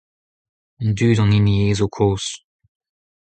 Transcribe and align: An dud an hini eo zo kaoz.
An 0.83 0.89
dud 0.97 1.17
an 1.23 1.33
hini 1.35 1.53
eo 1.63 1.77
zo 1.79 1.87
kaoz. 1.95 2.25